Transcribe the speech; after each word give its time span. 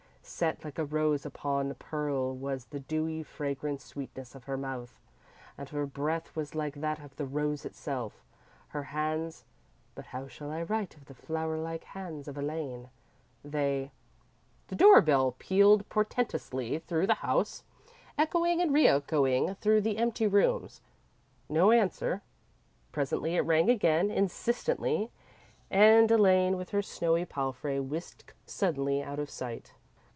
Set 0.23 0.63
like 0.63 0.79
a 0.79 0.85
rose 0.85 1.23
upon 1.23 1.73
pearl 1.75 2.35
was 2.35 2.65
the 2.65 2.79
dewy, 2.79 3.21
fragrant 3.21 3.79
sweetness 3.81 4.33
of 4.33 4.45
her 4.45 4.57
mouth, 4.57 4.99
and 5.55 5.69
her 5.69 5.85
breath 5.85 6.35
was 6.35 6.55
like 6.55 6.73
that 6.75 6.99
of 6.99 7.15
the 7.17 7.25
rose 7.27 7.63
itself. 7.63 8.23
Her 8.69 8.83
hands 8.85 9.43
but 9.93 10.07
how 10.07 10.27
shall 10.27 10.49
I 10.49 10.63
write 10.63 10.95
of 10.95 11.05
the 11.05 11.13
flower 11.13 11.59
like 11.59 11.83
hands 11.83 12.27
of 12.27 12.37
Elaine? 12.39 12.89
They_ 13.43 13.91
The 14.69 14.75
door 14.75 15.01
bell 15.01 15.35
pealed 15.37 15.87
portentously 15.89 16.79
through 16.79 17.05
the 17.05 17.15
house, 17.15 17.63
echoing 18.17 18.61
and 18.61 18.73
re 18.73 18.87
echoing 18.87 19.53
through 19.55 19.81
the 19.81 19.97
empty 19.97 20.25
rooms. 20.25 20.81
No 21.49 21.69
answer. 21.71 22.23
Presently 22.91 23.35
it 23.35 23.41
rang 23.41 23.69
again, 23.69 24.09
insistently, 24.09 25.11
and 25.69 26.09
Elaine, 26.09 26.57
with 26.57 26.69
her 26.71 26.81
snowy 26.81 27.25
palfrey, 27.25 27.79
whisked 27.79 28.33
suddenly 28.47 29.03
out 29.03 29.19
of 29.19 29.29
sight. 29.29 29.75